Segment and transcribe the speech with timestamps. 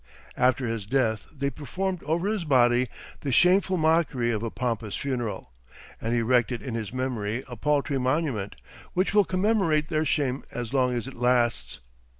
[0.35, 5.51] After his death they performed over his body the shameful mockery of a pompous funeral,
[6.01, 8.55] and erected in his memory a paltry monument,
[8.93, 11.81] which will commemorate their shame as long as it lasts.